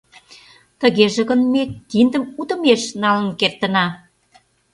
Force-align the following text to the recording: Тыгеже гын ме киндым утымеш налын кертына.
Тыгеже 0.79 1.21
гын 1.29 1.39
ме 1.53 1.63
киндым 1.89 2.23
утымеш 2.39 2.81
налын 3.01 3.29
кертына. 3.39 3.85